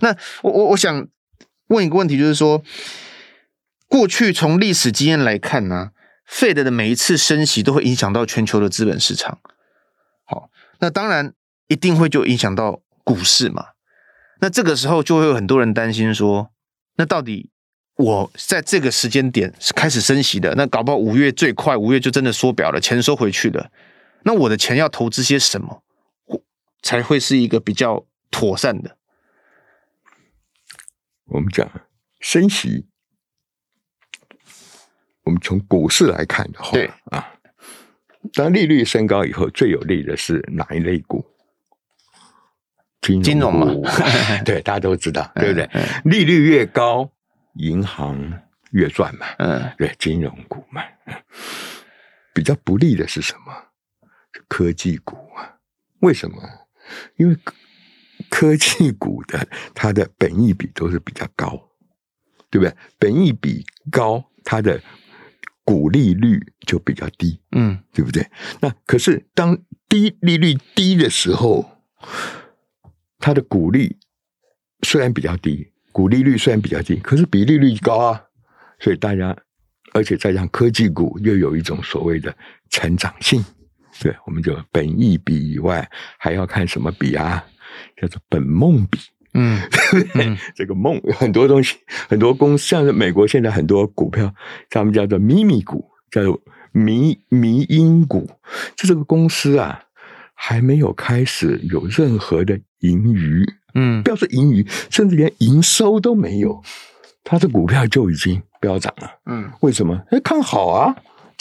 [0.00, 0.10] 那
[0.42, 1.06] 我我我想
[1.68, 2.60] 问一个问题，就是说，
[3.88, 5.90] 过去从历史经验来看呢
[6.28, 9.40] ，Fed 的每一次升息都会影响到全球的资本市场。
[10.24, 11.34] 好，那当然
[11.68, 13.68] 一定会就影响到股市嘛。
[14.40, 16.50] 那这个时候就会有很多人担心说，
[16.96, 17.50] 那到底
[17.96, 23.70] 我在这个时间点是开始升息的，那搞不好五月最快，五月就真的缩表了，钱收回去了。
[24.24, 25.84] 那我的钱要投资些什么，
[26.82, 28.96] 才会是一个比较妥善的？
[31.26, 31.70] 我们讲
[32.20, 32.86] 升息，
[35.24, 37.32] 我们从股市来看的话，对啊，
[38.34, 41.24] 当利率升高以后，最有利的是哪一类股？
[43.00, 43.92] 金融股，金融嘛，
[44.44, 45.68] 对，大家都知道，对不对？
[45.72, 47.10] 嗯、利率越高，
[47.54, 48.32] 银行
[48.70, 50.82] 越赚嘛，嗯，对，金融股嘛，
[52.32, 53.52] 比较不利的是什么？
[54.48, 55.56] 科技股啊，
[56.00, 56.38] 为什么？
[57.16, 57.36] 因为
[58.30, 61.50] 科技股的它的本益比都是比较高，
[62.50, 62.74] 对不对？
[62.98, 64.80] 本益比高，它的
[65.64, 68.26] 股利率就比较低，嗯，对不对？
[68.60, 71.82] 那可是当低利率低的时候，
[73.18, 73.96] 它的股利
[74.82, 78.22] 虽然比较低，股利率虽然比较低，可是比利率高啊，
[78.78, 79.36] 所以大家，
[79.92, 82.36] 而且再加上科技股又有一种所谓的
[82.70, 83.42] 成长性。
[84.00, 87.44] 对，我们就本益比以外，还要看什么比啊？
[87.96, 88.98] 叫做本梦比。
[89.34, 89.60] 嗯，
[90.14, 91.76] 嗯这个梦 很多东西，
[92.08, 94.32] 很多公司，像是美国现在很多股票，
[94.70, 96.40] 他们叫做秘密股，叫做
[96.72, 98.30] 迷迷因股。
[98.76, 99.82] 就这个公司啊，
[100.34, 103.44] 还没有开始有任何的盈余，
[103.74, 106.62] 嗯，不要说盈余，甚至连营收都没有，
[107.22, 109.10] 它的股票就已经飙涨了。
[109.26, 110.00] 嗯，为什么？
[110.10, 110.94] 哎，看好啊。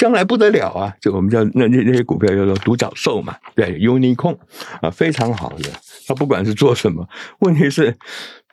[0.04, 0.94] 将来不得了啊！
[1.00, 4.38] 就我们叫那那那些股票叫做独角兽嘛，对，unicorn
[4.82, 5.70] 啊，非常好的。
[6.06, 7.08] 他不管是做什么，
[7.40, 7.96] 问题是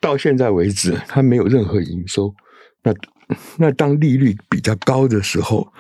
[0.01, 2.33] 到现在为止，他没有任何营收。
[2.85, 2.95] 那
[3.57, 5.73] 那当利率比较高的时候，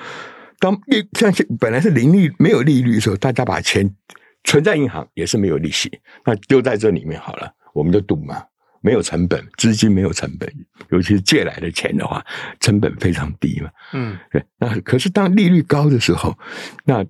[0.59, 3.95] 当利像本来是零利没有利率的时候，大家把钱
[4.43, 8.43] 存在银行也是没有利息，那丢在这里面好了，我们就赌嘛。
[8.81, 10.51] 没有成本，资金没有成本，
[10.90, 12.25] 尤其是借来的钱的话，
[12.61, 13.71] 成本非常低嘛。
[13.93, 14.43] 嗯，对。
[14.59, 16.37] 那可是当利率高的时候，
[16.85, 17.05] 那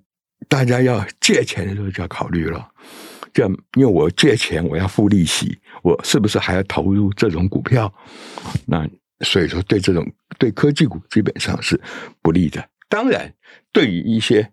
[0.48, 2.68] 大家要借钱的时候就要考虑了。
[3.32, 7.92] 这样，因为我借钱，我要付利息，我是不是还要投入这种股票？
[8.66, 8.88] 那
[9.20, 10.04] 所以说，对这种
[10.38, 11.80] 对科技股基本上是
[12.20, 12.68] 不利的。
[12.88, 13.32] 当然，
[13.72, 14.50] 对于一些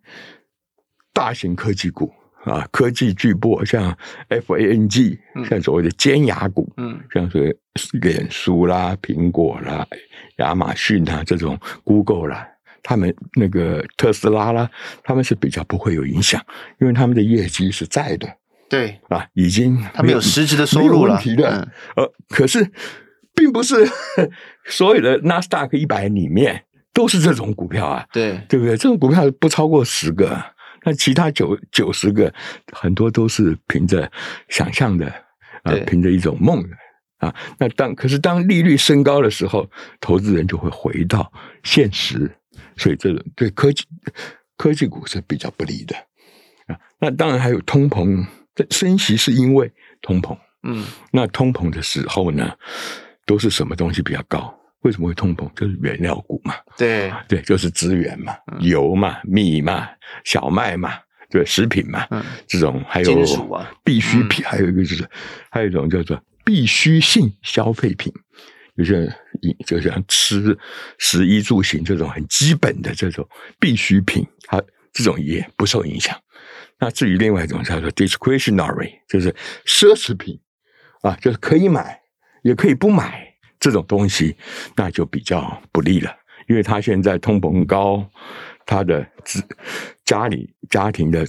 [1.11, 2.13] 大型科技股。
[2.43, 3.97] 啊，科技巨擘像
[4.29, 5.17] FANG，
[5.49, 7.57] 像所谓的尖牙股，嗯，像是
[7.99, 9.85] 脸书啦、苹果啦、
[10.37, 12.47] 亚马逊啦这种 Google 啦，
[12.81, 14.69] 他们那个特斯拉啦，
[15.03, 16.41] 他们是比较不会有影响，
[16.79, 18.27] 因为他们的业绩是在的，
[18.69, 21.69] 对啊，已经他们有实质的收入了，没问题的。
[21.97, 22.71] 嗯、呃，可是
[23.35, 23.85] 并不是
[24.65, 28.77] 所有的纳斯达克一百里面都是这种股票啊，对对不对？
[28.77, 30.41] 这种股票不超过十个。
[30.87, 32.33] 那其他九九十个，
[32.71, 34.09] 很多都是凭着
[34.47, 35.05] 想象的
[35.63, 36.77] 啊，凭着一种梦的
[37.17, 37.35] 啊。
[37.59, 39.69] 那当可是当利率升高的时候，
[39.99, 41.29] 投资人就会回到
[41.61, 42.31] 现实，
[42.77, 43.83] 所以这种对科技
[44.55, 45.93] 科技股是比较不利的
[46.67, 46.79] 啊。
[46.99, 49.69] 那当然还有通膨，这升息是因为
[50.01, 52.55] 通膨，嗯，那通膨的时候呢，
[53.25, 54.56] 都是什么东西比较高？
[54.87, 55.53] 为什么会通膨？
[55.53, 59.89] 就是原料股嘛，对对，就是资源嘛，油嘛、米嘛、
[60.23, 60.93] 小麦嘛，
[61.29, 63.25] 对，食品嘛，嗯、这种还有
[63.83, 65.05] 必需品，还有一个就是，
[65.51, 68.13] 还有一种叫做必需性消费品，
[68.75, 69.13] 有些
[69.65, 70.57] 就像吃、
[70.97, 73.27] 食衣住行这种很基本的这种
[73.59, 74.63] 必需品，它
[74.93, 76.17] 这种也不受影响。
[76.79, 79.33] 那至于另外一种叫做 discretionary，就是
[79.65, 80.39] 奢侈品
[81.01, 81.99] 啊，就是可以买，
[82.43, 83.26] 也可以不买。
[83.59, 84.35] 这种东西
[84.75, 86.15] 那就比较不利了，
[86.47, 88.07] 因为他现在通膨高，
[88.65, 89.43] 他的资
[90.05, 91.25] 家里家庭的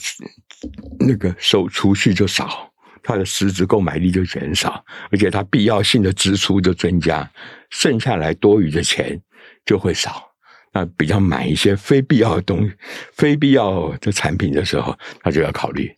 [1.00, 2.70] 那个收储蓄就少，
[3.02, 7.28] 他的实质购买力就减少，而且他必要性的支出就增加，
[7.70, 9.20] 剩下来多余的钱
[9.64, 10.24] 就会少。
[10.70, 12.72] 那比较买一些非必要的东西、
[13.12, 15.90] 非必要的产品的时候，他就要考虑，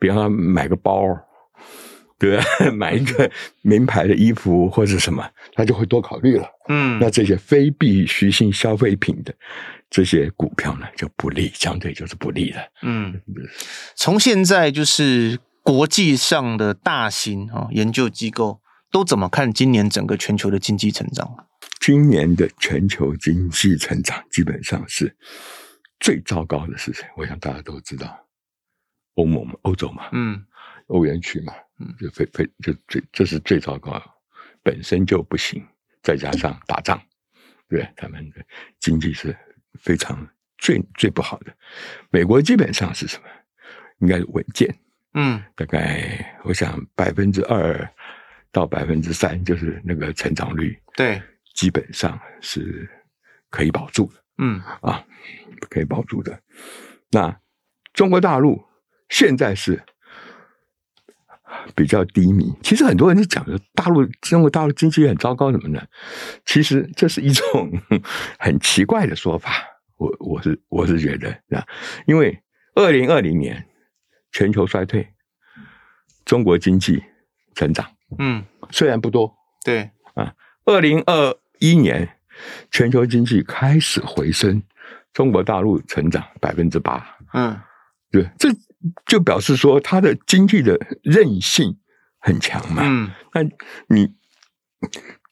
[0.00, 1.00] 比方说买个包，
[2.18, 2.44] 对吧？
[2.72, 3.30] 买一个
[3.62, 6.48] 名牌的衣服或者什么，他就会多考虑了。
[6.68, 9.34] 嗯，那这些非必需性消费品的
[9.90, 12.60] 这些股票呢，就不利，相对就是不利了。
[12.82, 13.20] 嗯，
[13.94, 18.60] 从现在就是国际上的大型啊研究机构
[18.90, 21.28] 都怎么看今年整个全球的经济成长？
[21.80, 25.14] 今年的全球经济成长基本上是
[26.00, 27.04] 最糟糕的事情？
[27.16, 28.25] 我想大家都知道，
[29.16, 30.42] 欧盟嘛，欧洲嘛，嗯，
[30.86, 31.52] 欧元区嘛。
[31.78, 34.02] 嗯，就非非就最这是最糟糕，
[34.62, 35.62] 本身就不行，
[36.02, 36.98] 再加上打仗，
[37.68, 38.42] 对，他们的
[38.80, 39.36] 经济是
[39.78, 41.54] 非常最最不好的。
[42.08, 43.28] 美国基本上是什么？
[43.98, 44.74] 应该是稳健，
[45.12, 47.86] 嗯，大概我想百分之二
[48.50, 51.22] 到百分之三，就是那个成长率，对，
[51.54, 52.88] 基本上是
[53.50, 55.04] 可以保住的，嗯啊，
[55.68, 56.40] 可以保住的。
[57.10, 57.38] 那
[57.92, 58.65] 中国大陆
[59.08, 59.82] 现在是。
[61.74, 65.88] 比较低迷，其实很多人就讲的大陆中国大陆经济很糟糕什么的，
[66.44, 67.72] 其实这是一种
[68.38, 69.52] 很奇怪的说法。
[69.96, 71.66] 我我是我是觉得啊，
[72.06, 72.42] 因为
[72.74, 73.66] 二零二零年
[74.32, 75.08] 全球衰退，
[76.24, 77.02] 中国经济
[77.54, 77.86] 成长，
[78.18, 79.34] 嗯，虽然不多，
[79.64, 80.34] 对啊，
[80.66, 82.18] 二零二一年
[82.70, 84.62] 全球经济开始回升，
[85.12, 87.58] 中国大陆成长百分之八，嗯，
[88.10, 88.48] 对，这。
[89.06, 91.76] 就表示说，它的经济的韧性
[92.20, 92.82] 很强嘛。
[92.84, 93.42] 嗯，那
[93.94, 94.14] 你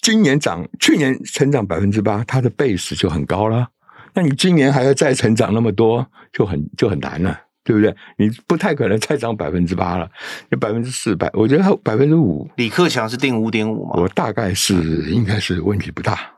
[0.01, 3.69] 今年涨，去年成长百分之八，它的 base 就很高了。
[4.15, 7.95] 那你今年还要再成长那么多，就很就很难了，对不对？
[8.17, 10.09] 你不太可能再涨百分之八了，
[10.51, 12.49] 有百分之四百，我觉得百分之五。
[12.57, 13.95] 李克强是定五点五吗？
[13.97, 16.33] 我大概是应该是问题不大，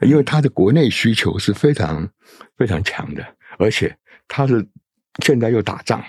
[0.00, 2.08] 因为他的国内需求是非常
[2.56, 3.24] 非常强的，
[3.58, 3.96] 而且
[4.26, 4.66] 他是
[5.24, 6.02] 现在又打仗。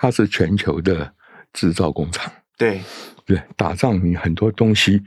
[0.00, 1.12] 它是全球的
[1.52, 2.80] 制造工厂，对
[3.26, 5.02] 对，打仗你很多东西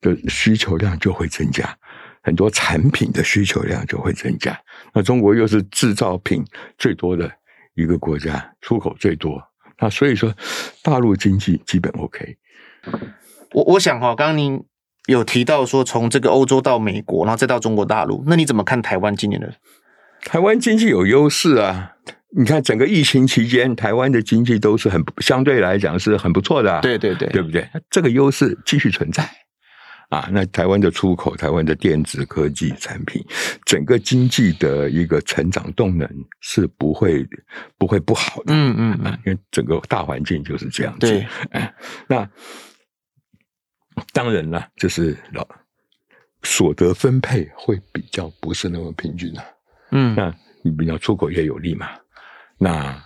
[0.00, 1.76] 的需求量就会增加，
[2.22, 4.56] 很多产品的需求量就会增加。
[4.94, 6.44] 那中国又是制造品
[6.78, 7.30] 最多的
[7.74, 9.42] 一个国家，出口最多，
[9.80, 10.32] 那所以说
[10.82, 12.36] 大陆经济基本 OK。
[13.52, 14.64] 我我想哈，刚刚您
[15.06, 19.52] 有提到说从这个欧洲到美国，然后再到中国大陆，那你怎么看台湾今年的？
[20.22, 21.96] 台湾经济有优势啊。
[22.34, 27.66] 你看，整个疫情期间，台湾的经济都是很相对来讲是很不错的，对对对，对不对？
[27.88, 29.22] 这个优势继续存在
[30.10, 30.28] 啊。
[30.32, 33.24] 那台湾的出口、台湾的电子科技产品，
[33.64, 36.08] 整个经济的一个成长动能
[36.40, 37.26] 是不会
[37.78, 38.52] 不会不好的。
[38.52, 41.06] 嗯嗯嗯，因为整个大环境就是这样子。
[41.08, 41.74] 对，哎，
[42.08, 42.28] 那
[44.12, 45.46] 当然了，就是老
[46.42, 49.44] 所得分配会比较不是那么平均啊。
[49.92, 51.88] 嗯，那你比较出口也有利嘛。
[52.58, 53.04] 那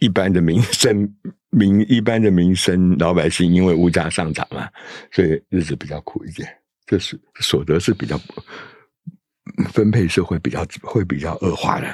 [0.00, 1.14] 一般的民生
[1.50, 4.68] 民一般的民生老百姓，因为物价上涨嘛，
[5.10, 6.48] 所以日子比较苦一点。
[6.84, 8.20] 就是所得是比较
[9.72, 11.86] 分配是会比较会比较恶化的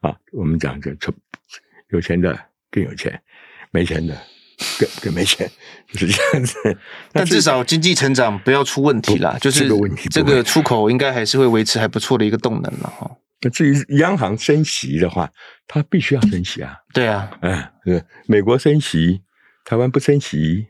[0.00, 0.16] 啊。
[0.32, 0.90] 我们讲就
[1.90, 2.36] 有钱的
[2.70, 3.20] 更有钱，
[3.70, 4.16] 没钱的
[4.78, 5.48] 更更没钱，
[5.92, 6.54] 就是这样子。
[7.12, 13.10] 但至少经济成长不要出问题啦，就是这个问题，这个出口应该还是会维持还不错的一个动能了哈。
[13.42, 15.30] 那至于央行升息的话，
[15.66, 16.76] 它必须要升息啊。
[16.92, 19.22] 对啊，嗯，对，美国升息，
[19.64, 20.66] 台湾不升息，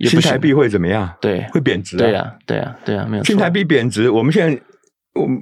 [0.00, 1.16] 新台币会怎么样？
[1.20, 1.98] 对，会贬值啊。
[1.98, 3.24] 对啊，对啊，对啊，没有。
[3.24, 4.62] 新台币贬值，我们现在，
[5.14, 5.38] 我们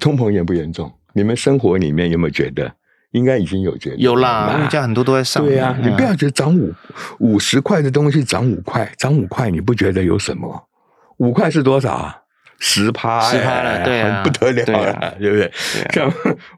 [0.00, 0.92] 通膨严不严重？
[1.14, 2.74] 你们生活里面有没有觉得？
[3.12, 5.46] 应该已经有觉得有啦，物价很多都在上。
[5.46, 6.74] 对啊，你不要觉得涨五
[7.20, 10.68] 五十块的东西涨五块，涨五块你不觉得有什么？
[11.18, 12.16] 五块是多少啊？
[12.66, 15.52] 十趴，十趴了，对啊，不得了了，对不对？
[15.92, 16.10] 像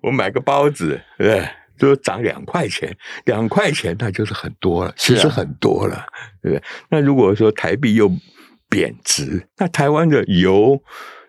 [0.03, 1.49] 我买个包子，对不对？
[1.79, 6.07] 都涨两块钱，两块钱那就是很多了，其实很多了，
[6.41, 6.63] 对不对？
[6.91, 8.09] 那如果说台币又
[8.71, 10.81] 贬值，那台湾的油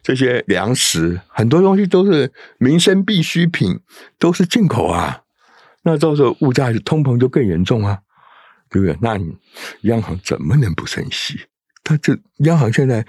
[0.04, 3.80] 这些粮食很多东西都是民生必需品，
[4.20, 5.22] 都是进口啊，
[5.86, 7.98] 那到时候物价通膨就更严重啊，
[8.70, 8.96] 对不对？
[9.02, 9.36] 那你
[9.82, 11.48] 央行怎么能不升息？
[11.84, 13.04] 他这央行现在。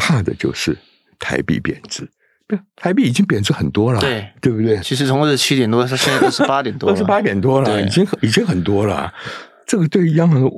[0.00, 0.78] 怕的就是
[1.18, 2.08] 台币贬值，
[2.48, 4.78] 不，台币已经贬值很多了，对，对不对？
[4.80, 9.12] 其实从二十七点多，它现在二十八点多，二十八点多了， 已经已经很多了。
[9.66, 10.50] 这个对于央行的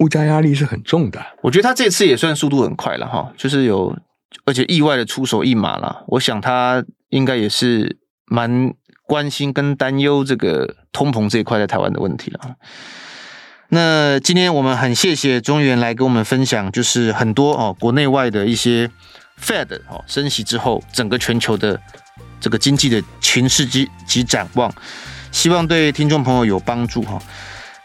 [0.00, 1.24] 物价压力是很重的。
[1.42, 3.96] 我觉得他这次也算速度很快了哈，就是有
[4.44, 6.04] 而且意外的出手一码了。
[6.08, 7.96] 我想他应该也是
[8.26, 8.74] 蛮
[9.06, 12.56] 关心跟担忧这个通膨这一块在台湾的问题了。
[13.74, 18.88] 那今天我们很谢谢中原来跟我们分享，就是很多哦国内外的一些
[19.42, 21.78] Fed 哦升息之后，整个全球的
[22.40, 24.72] 这个经济的情势及及展望，
[25.32, 27.20] 希望对听众朋友有帮助哈。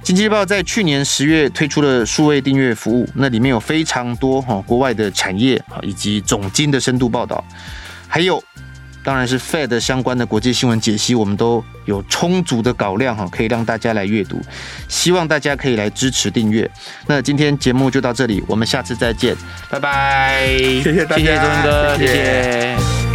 [0.03, 7.43] 经济日报在去年十月推出了数位订阅服务，那里面有非常多哈国外的产业啊以及总经的深度报道，
[8.07, 8.43] 还有
[9.03, 14.39] 当然是 Fed 相关的国际新闻解析，我们都有充足的稿量哈，可以让大家来阅读。
[14.87, 16.69] 希望大家可以来支持订阅。
[17.07, 19.35] 那今天节目就到这里，我们下次再见，
[19.69, 20.47] 拜拜。
[20.83, 22.13] 谢谢大家，谢谢宗哥，谢谢。
[22.13, 23.08] 谢谢